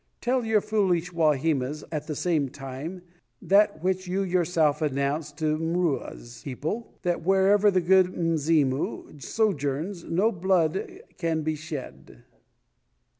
Tell 0.19 0.43
your 0.43 0.61
foolish 0.61 1.13
Wahimas, 1.13 1.83
at 1.91 2.07
the 2.07 2.15
same 2.15 2.49
time, 2.49 3.03
that 3.39 3.83
which 3.83 4.07
you 4.07 4.23
yourself 4.23 4.81
announced 4.81 5.37
to 5.37 5.59
M'Rua's 5.59 6.41
people, 6.43 6.97
that 7.03 7.23
wherever 7.23 7.69
the 7.69 7.81
'Good 7.81 8.07
Mzimu' 8.07 9.21
sojourns 9.21 10.03
no 10.03 10.29
human 10.29 10.41
blood 10.41 11.01
can 11.19 11.43
be 11.43 11.53
shed." 11.55 12.23